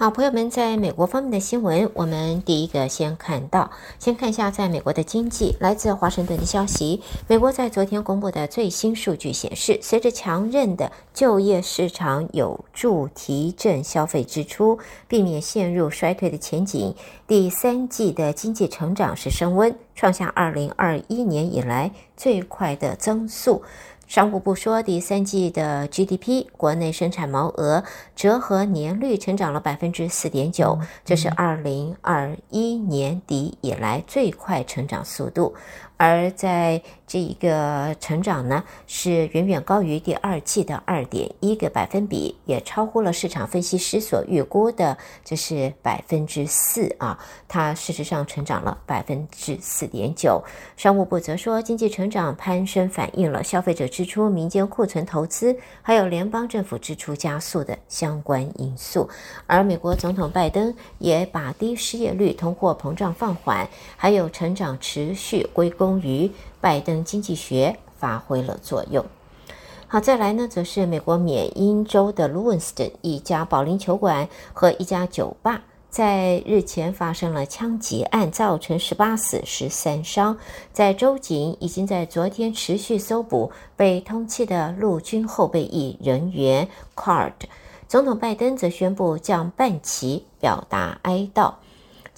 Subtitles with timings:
[0.00, 3.68] 好，朋友们，在美国方面的新闻，我们第一个先看到，
[3.98, 5.56] 先看一下在美国的经济。
[5.58, 14.78] 来自华盛顿的消息，美国在昨天公布的最新数据显示，随着强韧的就业市场有助提振消费支出，
[15.08, 16.94] 避免陷入衰退的前景，
[17.26, 23.64] 第三季的经济成长是升温，创下二零二一年以来最快的增速。
[24.08, 27.84] 商务部说，第三季的 GDP 国内生产毛额
[28.16, 35.54] 折合年率成长了百分之四点九，这是二零二一年底以来最快成长速度。
[35.98, 47.18] 而在这一个成长呢，是远远高于第二季的二点一个百分比，也超乎了市场分析师所预估的，这是百分之四啊。
[47.48, 50.40] 它事实上成长了百分之四点九。
[50.76, 59.08] 商务部则说，经济成长攀升反映了消费者支出、民间库存投资，还有联邦政府支出加速的相关因素。
[59.48, 65.87] 而美国总统拜登也把低失业率、通货膨胀放缓，还有成长持续归功。
[65.88, 69.02] 终于，拜登经济学发挥了作用。
[69.86, 80.36] 好，再来呢，则是美国缅因州的路易斯顿一家保龄球馆和一家酒吧在日前发生了枪击案，造成十八死十三伤。
[80.74, 87.32] 在州警已经在昨天持续搜捕被通缉的陆军后备役人员 Card。
[87.88, 91.54] 总统拜登则宣布降半旗，表达哀悼。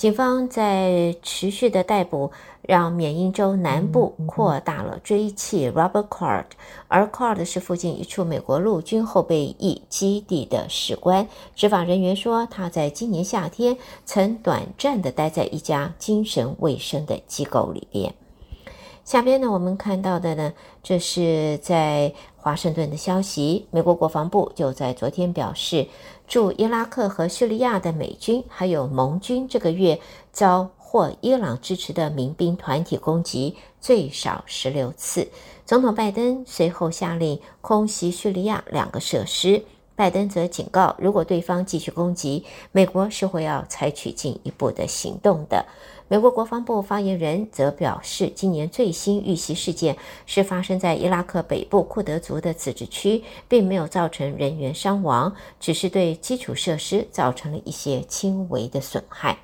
[0.00, 2.30] 警方在持续的逮捕，
[2.62, 6.46] 让缅因州南部扩大了追缉 Robert Card，
[6.88, 11.28] 而 Card 是附近一处美国陆军后备役基地的士官。
[11.54, 13.76] 执法人员说，他在今年夏天
[14.06, 18.14] 曾短暂的待在一家精神卫生的机构里边。
[19.10, 20.52] 下边呢，我们看到的呢，
[20.84, 23.66] 这是在华盛顿的消息。
[23.72, 25.88] 美国国防部就在昨天表示，
[26.28, 29.98] 驻伊拉克和叙利亚的美军还有盟军这个月
[30.30, 35.26] 遭获伊朗支持的民兵团体攻击最少十六次。
[35.66, 39.64] 总统拜登随后下令空袭叙利亚两个设施。
[39.96, 45.66] 拜登则警告，如果对方继续攻击，美国是会要采取进一步的行动的。
[46.12, 59.38] 美国国防部发言人则表示，今年最新遇袭事件是发生在伊拉克北部库德族的自治区，并没有造成人员伤亡，只是对基础设施造成了一些轻微的损害。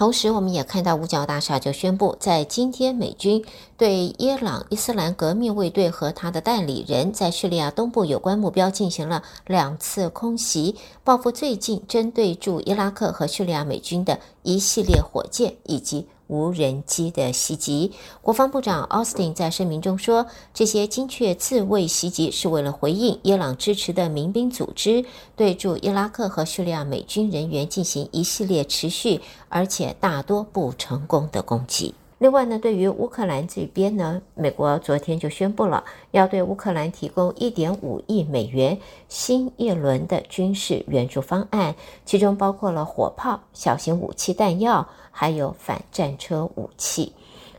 [0.00, 3.44] 同时，我们也看到五角大厦就宣布，在今天，美军
[3.76, 10.74] 对伊朗伊斯兰革命卫队和他的代理人在叙利亚东部有关目标进行了两次空袭，
[11.04, 17.90] 报复最近针对驻伊拉克和叙利亚美军的一系列火箭以及无人机的袭击，
[18.22, 20.24] 国防部长奥斯汀在声明中说
[20.54, 25.04] ：“这些精确自卫袭击是为了回应伊朗支持的民兵组织
[25.34, 41.74] 对驻伊拉克和叙利亚美军人员进行一系列持续而且大多不成功的攻击。”另外呢，对于乌克兰这边呢，美国昨天就宣布了要对乌克兰提供一点五亿美元新一轮的军事援助方案，
[42.04, 47.12] 其中包括了火炮、小型武器弹药，还有反战车武器。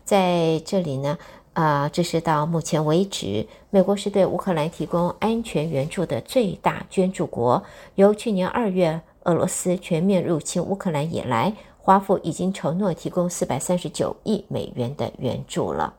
[0.04, 1.18] 在这里呢，
[1.54, 7.62] 啊、这是到目前为止，美国是对乌克兰提供安全援助的最大捐助国。
[7.96, 15.94] 由去年二月俄罗斯全面入侵乌克兰以来，华府已经承诺提供四百三十九亿美元的援助了。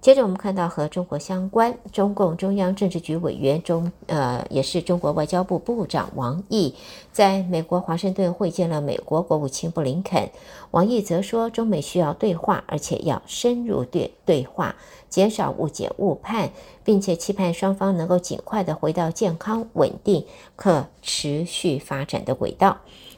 [0.00, 6.72] 接着，我们看到和中国相关，中共中央政治局委员中，呃，也是中国外交部部长王毅，
[7.10, 10.30] 在美国华盛顿会见了美国国务卿布林肯。
[10.70, 14.76] 王毅则说，中美需要对话，而且要深入对对话，
[15.08, 16.50] 减少误解误判，
[16.84, 20.24] 并且期盼双方能够尽快的回到健康、稳定、
[20.54, 22.76] 可持续发展的轨道。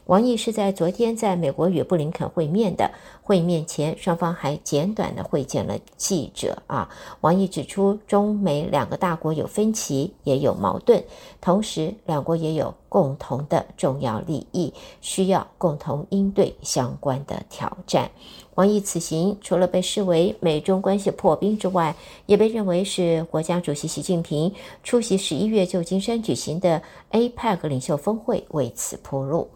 [0.09, 2.91] 王毅是在昨天在美国与布林肯会面的，
[3.23, 6.89] 会面前双方还简短的会见了记者啊。
[7.21, 11.05] 王毅指出，中美两个大国有分歧，也有矛盾，
[11.43, 14.73] 同时两国也有共同的重要利益，
[15.03, 18.11] 需要共同应对相关的挑战。
[18.55, 21.95] 王毅此行除了被视为美中关系破冰之外，
[22.25, 29.51] 也被认为是国家主席习近平出席十一月旧金山举行的 APEC 领袖峰会为此铺路。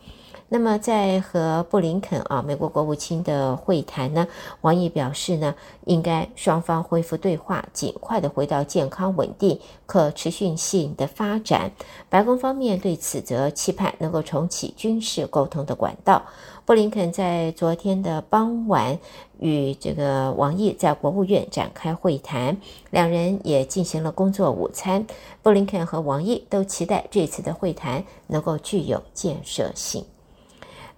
[0.54, 4.28] 那么，在和布林肯啊，美国国务卿的会谈呢，
[4.60, 5.54] 王毅表示呢，
[5.86, 11.72] 应该双方恢复对话，尽快的回到健康、稳定、可持续性的发展。
[12.10, 16.20] 白宫方面对此则期盼能够重启军事沟通的管道。
[16.66, 18.98] 布林肯在昨天的傍晚
[19.38, 22.54] 与这个王毅在国务院展开会谈，
[22.90, 25.06] 两人也进行了工作午餐。
[25.42, 30.04] 布林肯和王毅都期待这次的会谈能够具有建设性。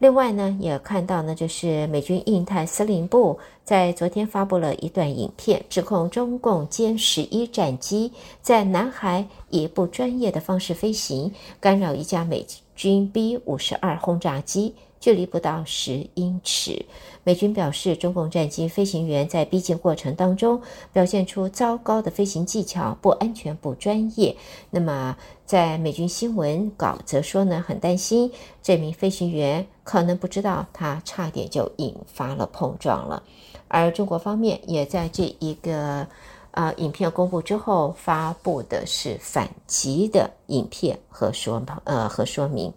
[0.04, 8.12] 另外呢，也看到呢，就是美军印太司令部在昨天发布了一段影片，指控中共歼十一战机
[8.42, 12.46] 在南海以不专业的方式飞行，干扰一架美
[12.76, 14.74] 军 B 五十二轰炸机。
[15.04, 16.86] 距离不到十英尺。
[17.24, 20.62] 美军表示，中共战机飞行员在逼近过程当中
[20.94, 24.34] 表现出糟糕的飞行技巧，不安全、不专业。
[24.70, 25.14] 那么，
[25.44, 33.22] 在美军新闻稿则说呢，很担心这名飞行员可能不知道他差点就引发了碰撞了。
[33.68, 36.06] 而中国方面也在这一个
[36.52, 42.72] 呃影片公布之后，发布的是反击的影片和说呃和说明。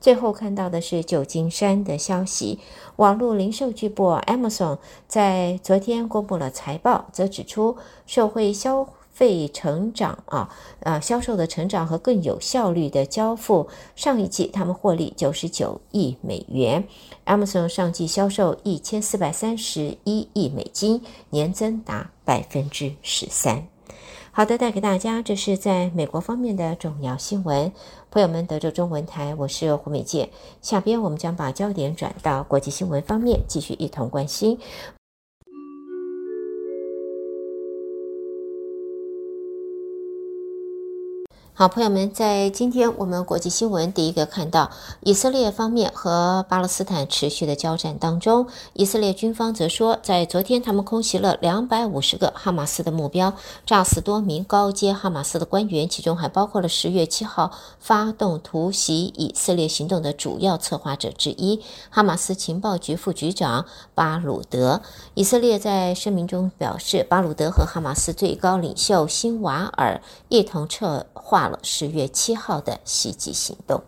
[0.00, 2.58] 最后看到的是旧金山的消息，
[2.96, 7.76] 网络零售巨擘 Amazon 在昨天公布了财报，则指出
[8.06, 10.48] 社会消费成长啊，
[10.80, 16.82] 呃，销售的成长和更有效率的交付，上一季他们获利九十九亿美元。
[17.26, 23.66] Amazon 上季销售一千四百三十一亿美金，年增达百分之十三。
[24.32, 27.72] 好的，带给大家，这是在美国方面的重要新闻。
[28.12, 30.30] 朋友们，德州中文台，我是胡美健。
[30.62, 34.56] 下边我们将把焦点转到国际新闻方面，继续一同关心。
[41.52, 44.70] 好，朋友们，在今天我们国际新闻第一个看到，
[45.00, 53.34] 以色列方面和巴勒斯坦持续的交战当中，以色列军方则说，在昨天他们空袭了两百五十个哈马斯的目标，
[53.66, 64.80] 炸死多名高阶哈马斯的官员，其中还包括了十月七号发动突袭以色列行动的主要策划者之一——哈马斯情报局副局长巴鲁德。
[65.12, 70.00] 以色列在声明中表示，巴鲁德和哈马斯最高领袖辛瓦尔
[70.30, 71.49] 一同策划。
[71.62, 73.82] 十月七号的袭击行动。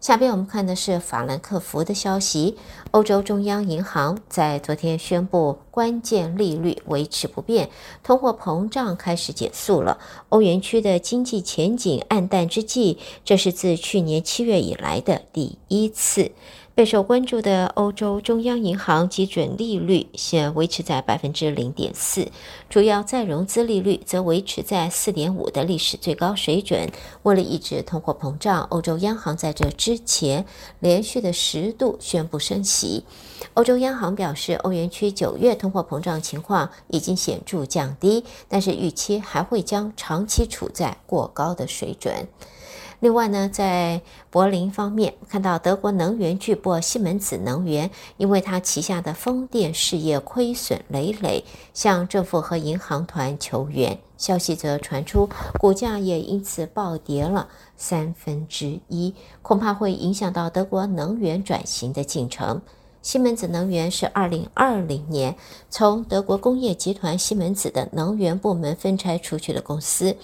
[0.00, 2.58] 下边我们看的是法兰克福的消息。
[2.90, 7.70] 欧洲中央银行在昨天宣布，关键利率维持不变，
[8.02, 9.98] 通货膨胀开始减速了。
[10.28, 16.32] 欧元区的经济前景黯淡之际，这是自去年七月以来的第一次。
[16.74, 22.26] 备受关注的欧洲中央银行基准利率现维持在百分之零点四，
[22.68, 26.90] 主要再融资利率则维持在四点五的历史最高水准。
[27.22, 30.44] 为了抑制通货膨胀，欧洲央行在这之前
[30.80, 33.04] 连续的十度宣布升息。
[33.54, 42.26] 欧洲央行表示，欧元区九月通货膨胀情况已经显著降低，但是预期还会将长期处在过高的水准。
[43.00, 44.00] 另外呢，在
[44.30, 53.98] 柏林方面，看到德国能源巨擘西门子能源，因为它旗下的风电事业亏损累累，向政府和银行团求援。
[54.16, 59.12] 消息则传出，股价也因此暴跌了三分之一，
[59.42, 62.62] 恐怕会影响到德国能源转型的进程。
[63.04, 65.36] 西门子能源是二零二零年
[65.68, 70.16] 从德国工业集团西门子的能源部门分拆出去的公司，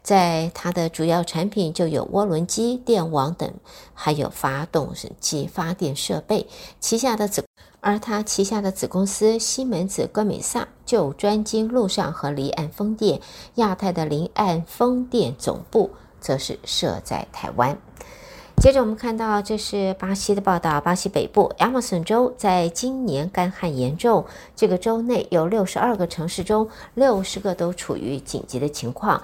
[0.00, 3.52] 在它的主要产品就有涡轮机、电网等，
[3.94, 6.46] 还有发动机、发电设备。
[6.78, 7.44] 旗下的子，
[7.80, 13.20] 而它旗下的子公司西门子歌美萨就专精陆上和离岸风电，
[13.56, 15.90] 亚太的离岸风电总部
[16.20, 17.76] 则是设在台湾。
[18.60, 20.82] 接着我们看到，这是巴西的报道。
[20.82, 29.22] 巴西北部亚马逊州在今年干旱严重，这个州内有六十二个城市中，六十个都处于紧急的情况。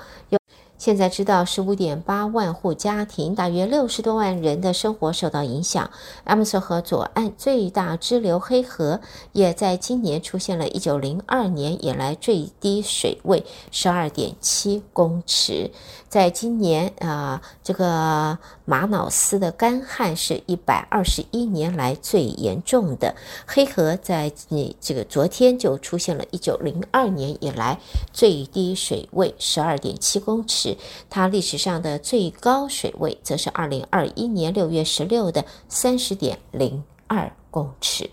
[0.78, 5.90] 现在知道十五点八万户家庭，大约六十多万人的生活受到影响。
[6.26, 9.00] 亚马逊河左岸最大支流黑河
[9.32, 15.70] 也在今年出现了一九零二年以来最低水位，十二点七公尺。
[16.08, 23.14] 在今年啊、呃，这个马瑙斯的干旱是一百二十一年来最严重的。
[23.46, 27.78] 黑河在你这个昨天就出现了一九零二年以来
[28.12, 30.65] 最低水位，十二点七公尺。
[31.10, 38.08] 它历史上的最高水位则是二零二一年六月十六的三十点零二公尺。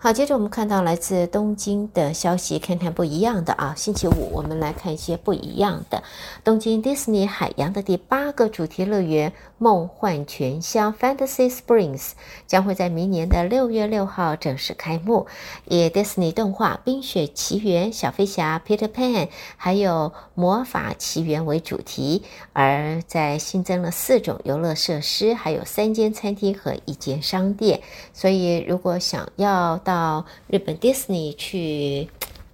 [0.00, 3.74] 好，接着我们看到来自东京的消息，看看不一样的啊。
[3.76, 6.00] 星期五我们来看一些不一样的。
[6.44, 12.12] 东京迪士尼海洋的第八个主题乐园——梦幻泉乡 （Fantasy Springs）
[12.46, 15.26] 将会在明年的六月六号正式开幕，
[15.66, 22.22] 以迪士尼动画《冰雪奇缘》、小飞侠 Peter Pan，还有魔法奇缘为主题，
[22.52, 27.80] 而在新增了四种游乐设施，还有三间餐厅和一间商店。
[28.14, 32.08] 所以，如果想要到日本迪士尼去，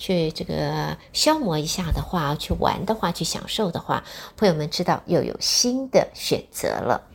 [0.05, 4.05] 去这个消磨一下的话，去玩的话，去享受的话，
[4.37, 7.09] 朋友们知道又有新的选择了。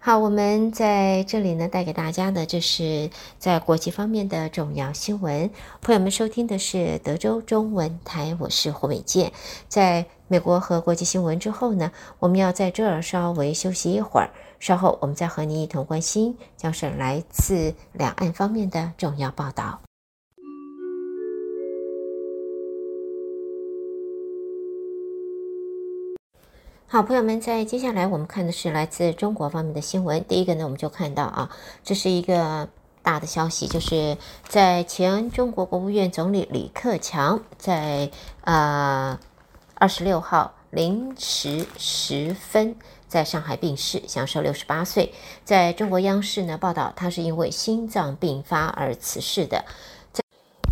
[0.00, 5.50] 好，我们在这里呢，带给大家的就是在国际方面的重要新闻。
[5.82, 9.30] 朋友们收听的是德州中文台，我是胡美健。
[9.68, 19.80] 在美国和国际新闻之后呢，我们要在这儿稍微休息一会儿，稍后我们再和您一同关心将是来自两岸方面的重要报道。
[26.94, 30.24] 好，朋友们，在接下来我们看的是来自中国方面的新闻。
[30.28, 31.50] 第一个呢，我们就看到啊，
[31.82, 32.68] 这是一个
[33.02, 39.18] 大的消息，就是在前中国国务院总理李克强在呃
[39.74, 42.76] 二十六号零时十分
[43.08, 45.12] 在上海病逝，享寿六十八岁。
[45.44, 49.64] 在中国央视呢报道，他是因为心脏病发而辞世的。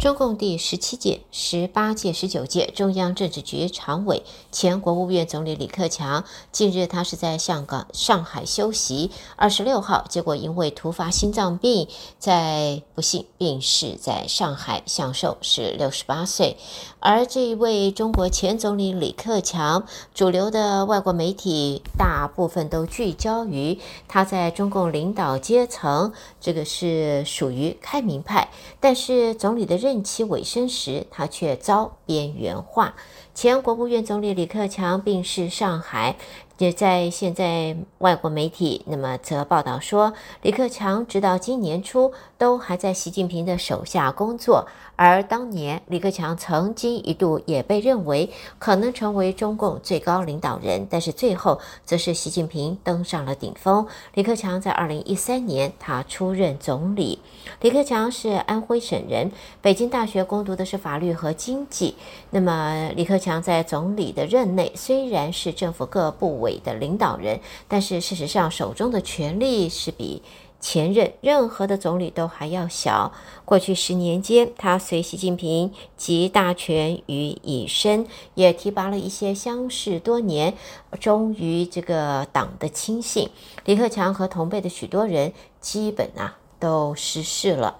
[0.03, 11.87] 中共第十七届、十八届、十九届中央政治局常委、前国务院总理李克强，近日他是在香港、上海休息，二十六号，结果因为突发心脏病，
[12.19, 16.57] 在不幸病逝在上海，享寿是六十八岁。
[16.99, 23.79] 而这一位中国前总理李克强，主流的外国媒体大部分都聚焦于
[24.09, 32.95] 他在中共领导阶层，这个是属于开明派，但是总理的任任期尾声时，他却遭边缘化。
[33.35, 36.17] 前国务院总理李克强病逝上海。
[36.59, 53.87] 也在现在外国媒体那么则报道说，李克强直到今年初都还在习近平的手下工作，而当年李克强曾经一度也被认为可能成为中共最高领导人，但是最后则是习近平登上了顶峰。
[54.15, 57.19] 李克强在二零一三年他出任总理，
[57.61, 61.97] 李克强是安徽省人，北京大学攻读的是法律和经济。
[62.31, 70.23] 那么李克强在总理的任内虽然是政府各部委的领导人，但是事实上手中的权力是比
[70.63, 73.13] 前任任何的总理都还要小。
[73.45, 80.55] 过去十年间，他随习近平集大权于一身，也提拔了一些相识多年、
[81.01, 83.29] 忠于这个党的亲信。
[83.65, 87.79] 李克强和同辈的许多人基本啊都失势了。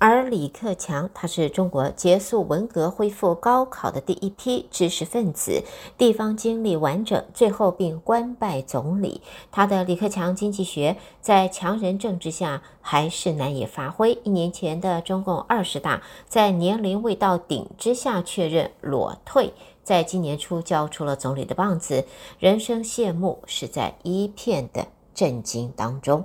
[0.00, 5.64] 而李克强，他是中国结束文革、恢复高考的第一批知识分子，
[5.96, 9.20] 地方经历完整，最后并官拜总理。
[9.50, 14.16] 他的李克强经济学在强人政治下还是难以发挥。
[14.22, 19.52] 一年前的中共二十大，在年龄未到顶之下确认裸退，
[19.82, 22.04] 在今年初交出了总理的棒子，
[22.38, 26.24] 人生谢幕是在一片的震惊当中。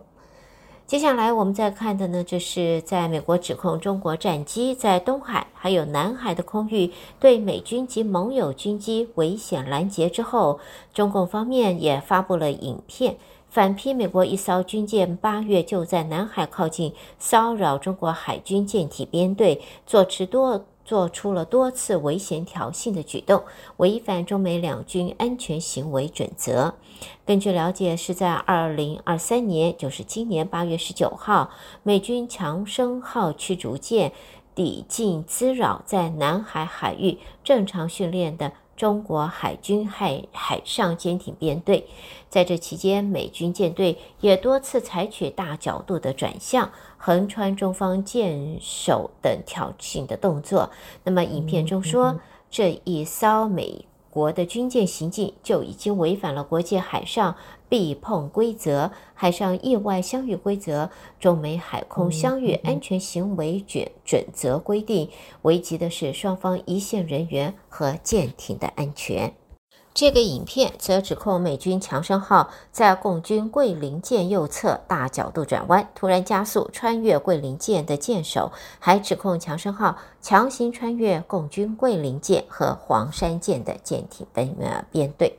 [0.93, 10.59] 接下来我们再看的呢，就是在美国指控中国战机在东海还有南海的空域对美军及盟友军机危险拦截之后，
[10.93, 13.17] 中共方面也发布了影片，
[13.49, 23.43] 反批美国一艘军舰八月就在南海靠近骚扰中国海军舰艇编队，坐持多做出了多次危险挑衅的举动，
[23.77, 26.75] 违反中美两军安全行为准则。
[27.25, 31.49] 根据了解，是在二零二三年，就是今年八月十九号，
[31.83, 34.11] 美军强生号驱逐舰
[34.53, 41.87] 抵近滋扰在南海海域正常训练的中国海军海海上舰艇编队。
[42.29, 46.71] 在这期间，美军舰队也多次采取大角度的转向，
[47.05, 50.69] 横穿中方舰首等挑衅的动作。
[51.03, 52.17] 那么，影片中说，
[52.49, 57.35] 这一艘美国的军舰行进就已经违反了国际海上
[57.67, 65.09] 避碰规则、海上意外相遇规则、中美海空相遇安全行为准准则规定，
[65.41, 69.33] 危及的是双方一线人员和舰艇的安全。
[69.93, 85.37] 这个影片则指控美军强生号在共军桂林舰右侧大角度转弯，突然加速穿越桂林舰的舰首，还指控强生号强行穿越共军桂林舰和黄山舰的舰艇编呃编队。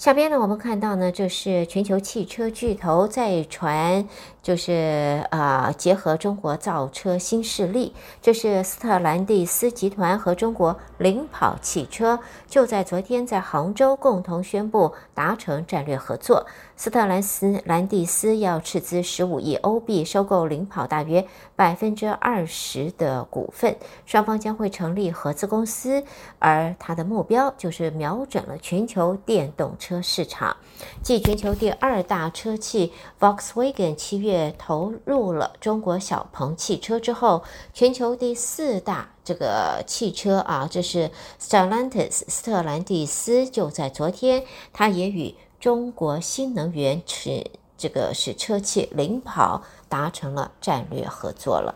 [0.00, 4.08] 下边呢，我们看到呢，就是全球汽车巨头在传，
[4.42, 7.92] 就是啊、呃，结合中国造车新势力，
[8.22, 16.46] 这是斯特兰蒂斯集团和中国领跑汽车，就在昨天在杭州共同宣布达成战略合作。
[16.76, 21.22] 斯特兰斯兰蒂斯要斥资十五亿欧币收购领跑大约
[21.54, 23.76] 百分之二十的股份，
[24.06, 26.02] 双方将会成立合资公司，
[26.38, 30.56] 而它的目标就是瞄准了全球电动车车市场。
[31.02, 37.42] 继全球第二大车企 Volkswagen 七月投入了中国小鹏汽车之后，
[37.74, 51.74] 全球第四大这个汽车啊，这是 Stellantis 斯特兰蒂斯，就在昨天，它也与中国新能源持这个是车企领跑达成了战略合作了。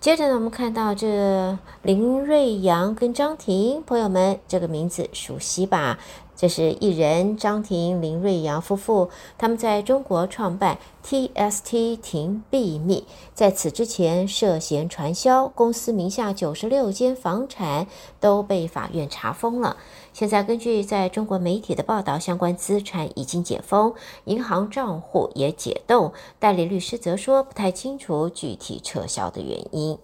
[0.00, 5.98] 接着呢，我们看到这林瑞阳跟张婷，朋友们这个名字熟悉吧？
[6.36, 17.86] 这是艺人张婷、林瑞阳夫妇，他们在中国创办 TST 婷秘密，在此之前涉嫌传销，公司名下九十六间房产
[18.18, 19.76] 都被法院查封了。
[20.12, 26.12] 现在根据在中国媒体的报道，相关资产已经解封，银行账户也解冻。
[26.38, 29.98] 代理律师则说不太清楚具体撤销的原因。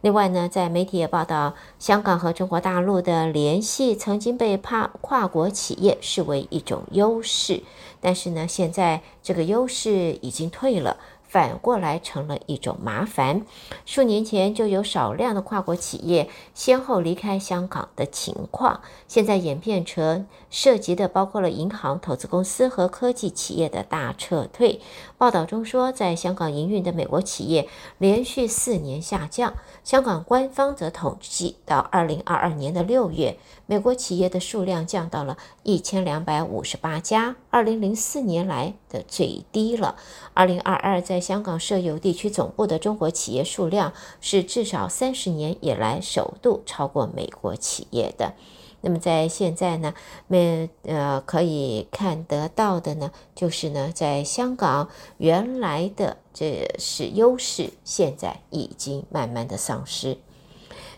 [0.00, 7.62] 另外呢，在媒体也报道，香港和中国大陆的联系曾经被跨跨国企业视为一种优势，
[8.00, 10.96] 但是呢，现在这个优势已经退了。
[11.26, 13.42] 反过来成了一种麻烦。
[13.84, 24.80] 数年前就有少量的跨国企业先后离开香港的情况，现在演变成涉及的包括了银行、投资公司和科技企业的大撤退。
[25.16, 27.68] 报道中说，在香港营运的美国企业
[27.98, 29.54] 连续四年下降。
[29.84, 39.96] 香港官方则统计，到二零二二年的六月，美国企业的数量降到了一千两百五十八家，二零零四年来的最低了。
[40.34, 48.34] 二零二二在香港设有地区总部的中国企业数量是至少三十年以来首度超过美国企业的。
[48.84, 49.94] 那么在现在呢，
[50.28, 60.18] 没呃可以看得到的呢，就是呢，在香港原来的这是优势，现在已经慢慢的丧失。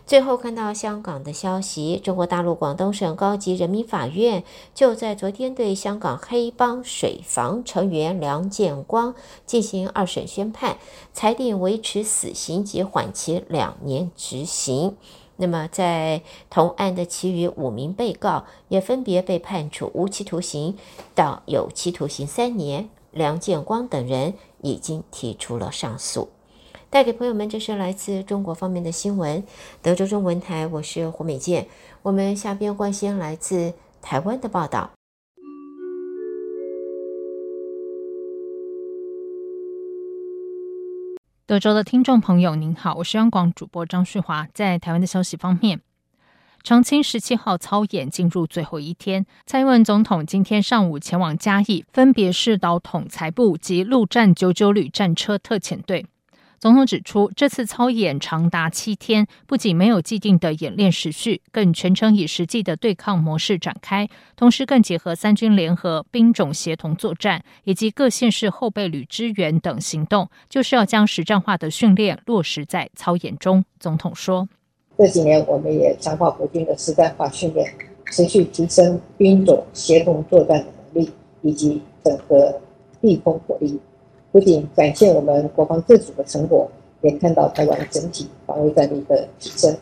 [0.05, 9.15] 最后看到香港的消息，中国大陆广东省高级人民法院就在昨天对香港黑帮水房成员梁建光
[9.45, 10.77] 进行二审宣判，
[11.13, 14.95] 裁定维持死刑及缓期两年执行。
[15.37, 20.75] 那么在同案的其余五名被告也分别被判处无期徒刑
[21.15, 26.29] 到有期徒刑三年，梁建光等人已经提出了上诉。
[26.89, 29.43] 带给朋友们，这是来自中国方面的新闻。
[29.81, 31.67] 德州中文台，我是胡美健。
[32.01, 34.96] 我们下边关心来自台湾的报道。
[41.47, 44.45] 德州的听众朋友，您好，我是央广主播张旭华。
[44.53, 45.79] 在台湾的消息方面，
[46.61, 56.05] 长青十七号操演进入最后一天，蔡英文总统今天上午前往嘉义，分别是导统裁部及陆战九九旅战车特遣队。
[56.59, 73.63] 总统指出，这次操演长达七天，不仅没有既定的演练时序，更全程以实际的对抗模式展开，同时更结合三军联合、兵种协同作战以及各县市后备旅支援等行动，就是要将实战化的训练落实在操演中。
[73.79, 74.49] 总统说
[74.97, 77.71] ：“这几年我们也强化国军的实战化训练，
[78.07, 81.11] 持续提升兵种协同作战的能力
[81.43, 82.59] 以及整合
[82.99, 83.79] 地空火力。”
[84.31, 86.69] 不仅展现我们国防自主的成果，
[87.01, 89.77] 也看到台湾整体防卫战力的提升。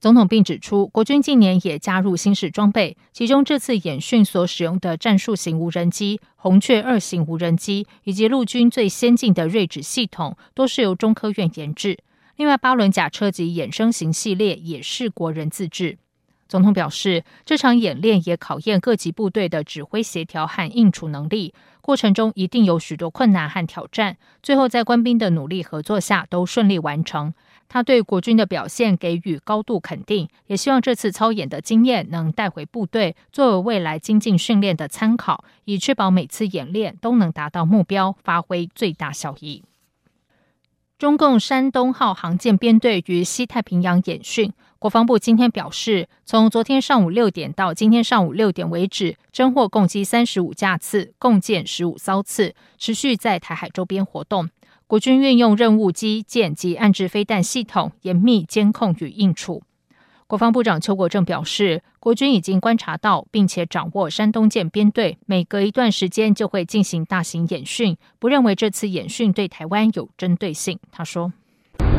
[0.00, 11.98] 总统并指出，国军近年也加入新式装备，其中这次演训所使用的战术型无人机“红雀二型”无人机，以及陆军最先进的睿指系统，都是由中科院研制。
[12.36, 15.98] 另外，八轮甲车及衍生型系列也是国人自制。
[16.48, 21.54] 总统表示，这场演练也考验各级部队的指挥协调和应处能力。
[21.82, 27.32] 过程中一定有许多困难和挑战，最后在官兵的努力合作下都顺利完成。
[27.68, 39.62] 他对国军的表现给予高度肯定，也希望这次操演的经验能带回部队，作为未来精进训练的参考，以确保每次演练都能达到目标，发挥最大效益。
[40.98, 44.52] 中共山东号航舰编队于西太平洋演训。
[44.80, 54.48] 国防部今天表示，从昨天上午六点到今天上午六点为止，侦获共计三十五架次，共建十五艘次，持续在台海周边活动。
[54.86, 59.64] 国军运用任务机、舰及岸置飞弹系统，严密监控与应处。
[60.28, 70.78] 国防部长邱国正表示，国军已经观察到并且掌握山东舰编队每隔一段时间就会进行大型演训，不认为这次演训对台湾有针对性。
[70.92, 71.32] 他说。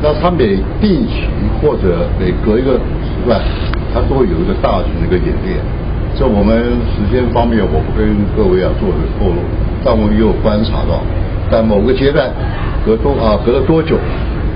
[0.02, 1.26] 那他每定期
[1.60, 2.72] 或者每隔一个
[3.04, 3.40] 时段，
[3.92, 5.60] 它都会有一个大型的一个演练。
[6.16, 6.56] 这我们
[6.96, 9.38] 时间方面，我不跟各位啊做个透露，
[9.84, 11.00] 但我们也有观察到，
[11.50, 12.28] 在某个阶段
[12.84, 13.96] 隔多啊隔了多久，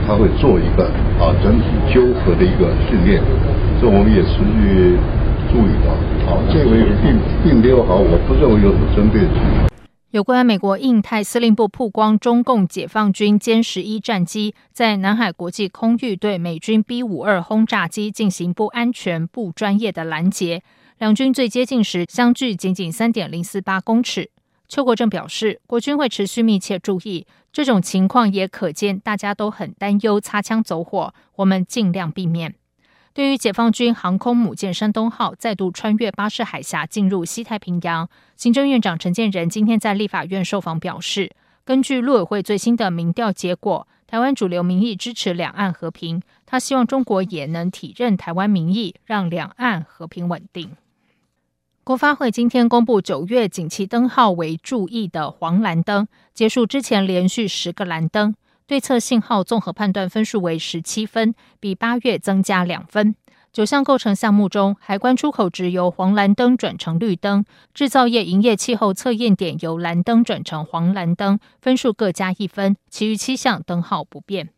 [0.06, 0.84] 他会做一个
[1.20, 3.22] 啊整体纠合的一个训练。
[3.80, 4.96] 这我们也持续
[5.52, 5.92] 注意到。
[6.26, 6.70] 好，这个
[7.04, 7.14] 并
[7.44, 9.73] 并没有好，我不认为有什么针对性。
[10.14, 20.62] 有关美国印太司令部曝光中共解放军歼十一战机在南海国际空域对美军 B 五二轰炸机进行不安全、不专业的拦截，
[20.98, 24.30] 两军最接近时相距仅仅三点零四八公尺。
[24.68, 32.54] 邱国正表示，国军会持续密切注意这种情况，也可见大家都很担忧擦枪走火，我们尽量避免。
[33.14, 41.30] 对于解放军航空母舰山东号再度穿越巴士海峡进入西太平洋，行政院长陈建仁今天在立法院受访表示，
[41.64, 46.20] 根据陆委会最新的民调结果，台湾主流民意支持两岸和平。
[46.44, 50.72] 他希望中国也能体认台湾民意，让两岸和平稳定。
[51.84, 58.34] 国发会今天公布九月景气灯号为注意的黄蓝灯，结束之前连续十个蓝灯。
[58.66, 63.14] 对策信号综合判断分数为十七分，比八月增加两分。
[63.52, 72.74] 九项构成项目中，海关出口值由黄蓝灯转成绿灯，制造业营业气候测验点由蓝灯转成黄蓝灯，分数各加一分。
[72.88, 74.48] 其余七项灯号不变。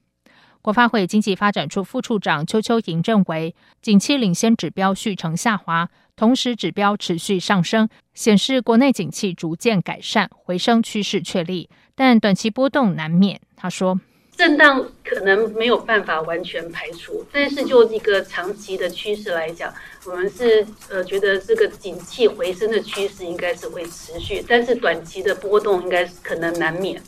[0.63, 13.41] 国发会经济发展处副处长邱秋莹认为，景气领先指标续呈下滑，同时指标持续上升，显示国内景气逐渐改善，回升趋势确立，但短期波动难免。
[13.57, 13.99] 他说
[14.37, 19.73] ：“震荡可能没有办法完全排除，但是就一个长期的趋势来讲，
[20.05, 27.03] 我们是呃觉得这个景气回升的趋势应该是会持续，但是短期的波动应该是可能难免。”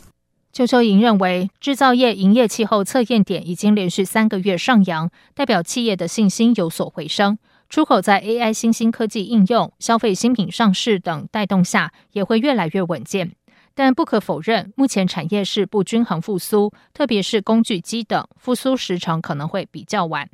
[0.51, 7.37] 邱秋莹认为，制造业营业气候测验点已经连续三个月上扬，代表企业的信心有所回升。
[7.69, 13.33] 出口在 AI 新兴科技应用、消费新品上市等带动下，也会越来越稳健。
[13.81, 20.29] 但不可否认，目前产业是不均衡复苏，特别是工具机等复苏时程可能会比较晚。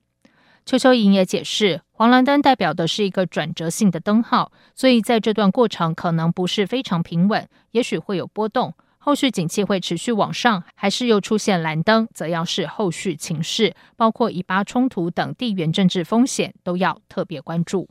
[0.66, 8.74] 邱秋莹也解释，黄蓝灯代表的是一个转折性的灯号，所以在这段过程可能不是非常平稳，也许会有波动。
[8.98, 17.88] 后续景气会持续往上，还是又出现蓝灯，则要视后续情势，包括以巴冲突等地缘政治风险，都要特别关注。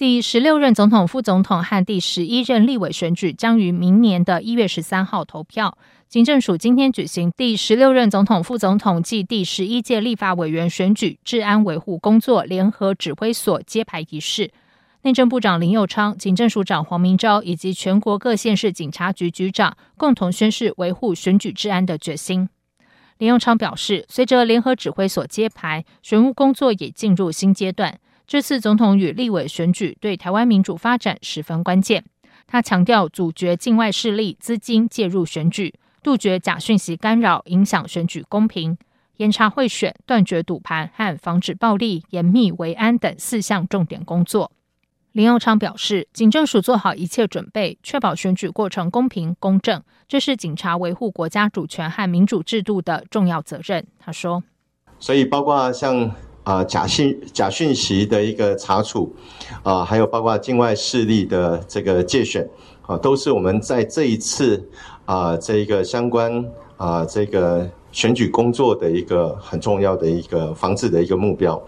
[0.00, 5.76] 第十六任总统、副总统和第十一任立委选举将于明年的一月十三号投票。
[6.08, 14.50] 警政署今天举行第十六任总统、副总统暨第十一届立法委员选举治安维护工作联合指挥所揭牌仪式。
[15.02, 22.48] 内政部长林佑昌、警政署长黄明昭以及全国各县市警察局局长共同宣誓维护选举治安的决心。
[23.18, 27.98] 林佑昌表示，随着联合指挥所揭牌，选务工作也进入新阶段。
[28.30, 32.04] 这次总统与立委选举对台湾民主发展十分关键。
[32.46, 38.78] 他强调，阻绝境外势力资金介入选举，杜绝假讯息干扰影响选举公平，
[39.16, 44.52] 严查贿选，断绝赌盘和防止暴力，严密维安等四项重点工作。
[45.10, 53.84] 林右昌表示，警政署做好一切准备，确保选举过程公平公正，这是警察维护国家主权和民主制度的重要责任。
[53.98, 54.44] 他说
[55.00, 56.08] ：“所以包括像。”
[56.42, 59.14] 啊，假信假讯息的一个查处，
[59.62, 62.48] 啊，还有包括境外势力的这个介选，
[62.86, 64.66] 啊，都是我们在这一次
[65.04, 66.44] 啊，这一个相关
[66.78, 71.62] 啊，这个选举工作的一个很重要的一个防治的一个目标。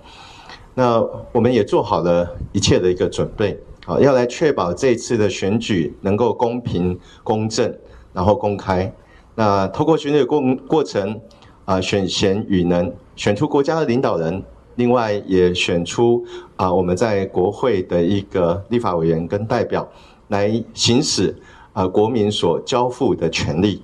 [0.75, 0.99] 那
[1.33, 7.73] 我们也做好了一切的一个准备，啊，要来确保这次的选举能够公平、公正，
[8.15, 8.91] 然后公开。
[9.35, 11.21] 那透过选举过过程，
[11.67, 14.43] 啊，选贤与能，选出国家的领导人。
[14.77, 16.25] 另外也选出
[16.57, 19.87] 啊，我们在国会的一个立法委员跟代表
[20.29, 21.37] 来行使
[21.73, 23.83] 啊国民所交付的权利。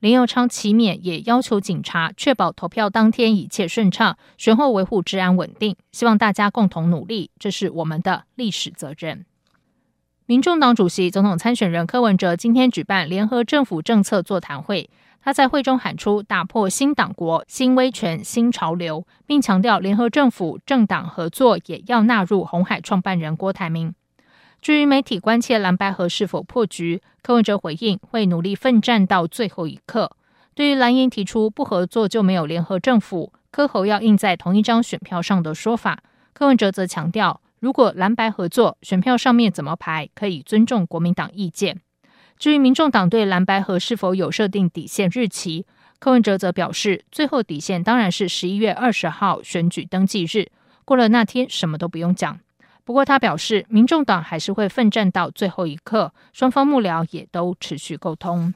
[0.00, 5.74] 林佑昌期免也要求警察确保投票当天一切顺畅，选后维护治安稳定。
[5.90, 9.24] 希望大家共同努力，这是我们的历史责任。
[10.28, 14.90] 民众党主席、总统参选人柯文哲今天举办联合政府政策座谈会。
[15.22, 23.94] 他在会中喊出“打破新党国、新威权、新潮流”，并强调联合政府政党合作也要纳入红海创办人郭台铭。
[24.60, 30.10] 至于媒体关切蓝白合是否破局，柯文哲回应会努力奋战到最后一刻。
[30.56, 36.00] 对于蓝营提出不合作就没有联合政府、柯侯要印在同一张选票上的说法，
[36.32, 41.80] 柯文哲则强调，如果蓝白合作，选票上面怎么排，可以尊重国民党意见。
[42.38, 45.66] 至于民众党对蓝白合是否有设定底线日期，
[45.98, 50.46] 柯文哲则表示，最后底线当然是十一月二十号选举登记日，
[50.84, 52.38] 过了那天什么都不用讲。
[52.84, 58.54] 不过他表示，民众党还是会奋战到最后一刻，双方幕僚也都持续沟通。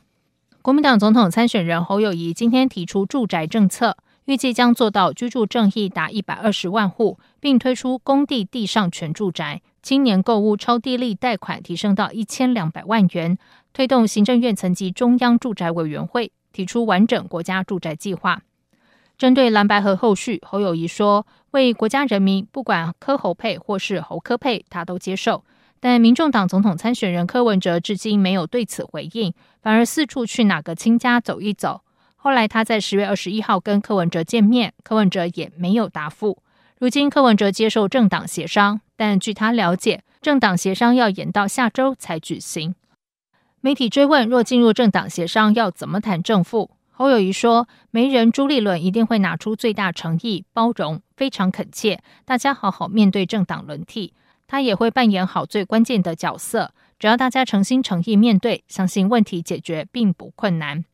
[0.63, 9.61] 国民党总统参选人侯友宜今天提出住宅政策，预计将做到居住正义达一百二十万户，并推出公地地上全住宅。
[9.83, 13.39] 青年购物超低利贷款提升到一千两百万元，
[13.73, 18.43] 推动行政院层级中央住宅委员会提出完整国家住宅计划。
[19.17, 25.45] 针对蓝白合后续，侯友谊说：“为国家人民，不管柯侯配或是侯柯配，他都接受。
[25.79, 31.81] 但民众党总统参选人柯文哲至今没有对此回应，反而四处去哪个亲家走一走。
[32.23, 36.43] 后来他在十月二十一号跟柯文哲见面，柯文哲也没有答复。
[36.79, 42.75] 如今柯文哲接受政党协商，但据他了解，政党协商要延到下周才举行。
[43.63, 46.71] 媒体追问，若进入政党协商，要怎么谈正负？
[46.91, 54.13] 侯友谊说，媒人朱立伦一定会拿出最大诚意、包容，非常恳切，大家好好面对政党轮替，
[54.47, 56.75] 他也会扮演好最关键的角色。
[56.99, 60.85] 只要大家诚心诚意面对，相信问题解决并不困难。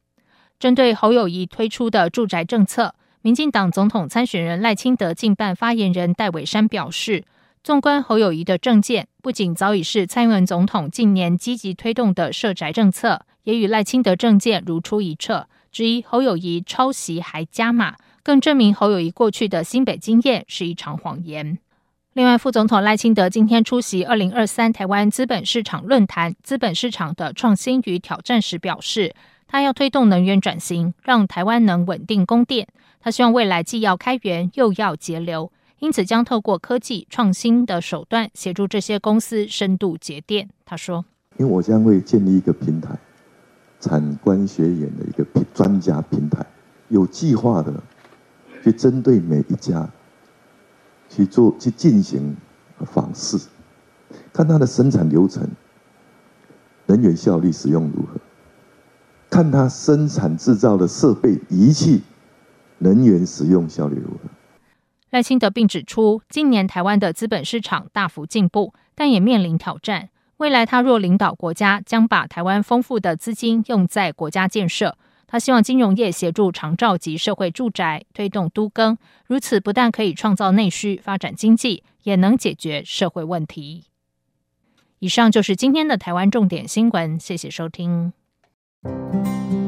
[0.58, 7.24] 针对侯友宜推出的住宅政策，民进党总统参选人赖清德竞办发言人戴伟山表示。
[7.62, 15.48] 纵观侯友宜的政见，不仅早已是蔡英文总统近年积极推动的社宅政策，也与赖清德政见如出一辙。
[15.72, 21.58] 质疑侯友宜抄袭还加码，更证明侯友宜过去的新北经验是一场谎言。
[22.12, 29.12] 另外，副总统赖清德今天出席二零二三台湾资本市场论坛“资本市场的创新与挑战”时表示，
[29.46, 32.68] 他要推动能源转型，让台湾能稳定供电。
[33.00, 35.50] 他希望未来既要开源，又要节流。
[35.78, 40.48] 因此，将透过科技创新的手段协助这些公司深度节电。
[40.64, 41.04] 他说
[41.36, 42.98] ：“因为我将会建立一个平台，
[43.78, 46.44] 产官学研的一个专家平台，
[46.88, 47.74] 有计划的
[48.64, 49.88] 去针对每一家
[51.10, 52.34] 去做去进行
[52.86, 53.38] 访视，
[54.32, 55.46] 看它的生产流程、
[56.86, 58.18] 能源效率使用如何，
[59.30, 62.02] 看它生产制造的设备仪器
[62.78, 64.30] 能源使用效率如何。”
[65.10, 70.10] 赖清德并指出，近年台湾的资本市场大幅进步，但也面临挑战。
[70.38, 74.98] 未来他若领导国家，将把台湾丰富的资金用在国家建设。
[75.26, 83.84] 他希望金融业协助长照及社会住宅，推动都更，如此不但可以创造内需、发展经济，也能解决社会问题。
[84.98, 88.12] 以上就是今天的台湾重点新闻，谢谢收听。
[88.84, 89.65] Thank you.